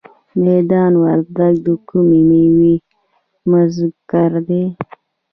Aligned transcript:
میدان 0.45 0.93
وردګ 1.03 1.55
د 1.65 1.67
کومې 1.87 2.21
میوې 2.29 2.73
مرکز 3.51 4.33
دی؟ 4.47 4.63